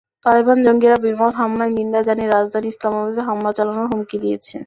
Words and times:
তালেবান 0.23 0.57
জঙ্গিরা 0.65 0.97
বিমান 1.05 1.31
হামলার 1.39 1.69
নিন্দা 1.77 1.99
জানিয়ে 2.07 2.29
রাজধানী 2.29 2.67
ইসলামাবাদে 2.69 3.21
হামলা 3.29 3.51
চালানোর 3.57 3.87
হুমকি 3.91 4.17
দিয়েছে। 4.23 4.55